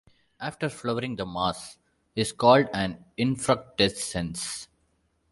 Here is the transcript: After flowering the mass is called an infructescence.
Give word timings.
After 0.39 0.67
flowering 0.67 1.15
the 1.17 1.27
mass 1.27 1.77
is 2.15 2.31
called 2.31 2.69
an 2.73 3.05
infructescence. 3.19 4.67